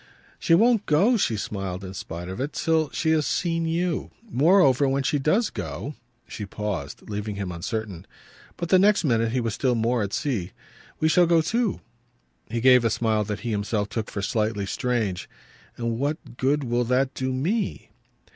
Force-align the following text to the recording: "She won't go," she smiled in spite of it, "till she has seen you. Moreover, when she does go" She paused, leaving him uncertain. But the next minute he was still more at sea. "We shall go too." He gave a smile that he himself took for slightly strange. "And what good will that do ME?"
"She 0.39 0.55
won't 0.55 0.87
go," 0.87 1.15
she 1.15 1.37
smiled 1.37 1.83
in 1.83 1.93
spite 1.93 2.27
of 2.27 2.41
it, 2.41 2.53
"till 2.53 2.89
she 2.89 3.11
has 3.11 3.27
seen 3.27 3.67
you. 3.67 4.09
Moreover, 4.27 4.89
when 4.89 5.03
she 5.03 5.19
does 5.19 5.51
go" 5.51 5.93
She 6.27 6.43
paused, 6.43 7.07
leaving 7.07 7.35
him 7.35 7.51
uncertain. 7.51 8.07
But 8.57 8.69
the 8.69 8.79
next 8.79 9.03
minute 9.03 9.31
he 9.31 9.39
was 9.39 9.53
still 9.53 9.75
more 9.75 10.01
at 10.01 10.11
sea. 10.11 10.53
"We 10.99 11.07
shall 11.07 11.27
go 11.27 11.43
too." 11.43 11.81
He 12.49 12.61
gave 12.61 12.83
a 12.83 12.89
smile 12.89 13.23
that 13.25 13.41
he 13.41 13.51
himself 13.51 13.89
took 13.89 14.09
for 14.09 14.23
slightly 14.23 14.65
strange. 14.65 15.29
"And 15.77 15.99
what 15.99 16.35
good 16.35 16.63
will 16.63 16.85
that 16.85 17.13
do 17.13 17.31
ME?" 17.31 17.91